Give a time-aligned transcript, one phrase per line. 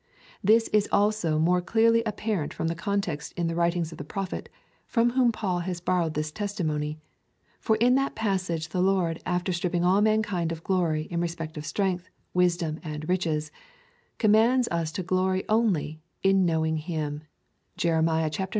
[0.43, 4.49] This is also more clearly apparent from the context in the writings of the Prophet,
[4.87, 6.97] from whom Paul has borrowed this testimony;
[7.59, 11.67] for in that passage the Lord, after stripping all mankind of glory in respect of
[11.67, 13.51] strength, wisdom, and riches,
[14.17, 17.21] commands us to glory only in knowing him,
[17.77, 18.01] (Jer.